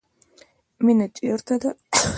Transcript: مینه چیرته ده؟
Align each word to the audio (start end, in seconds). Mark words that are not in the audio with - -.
مینه 0.83 1.05
چیرته 1.15 1.55
ده؟ 1.61 1.69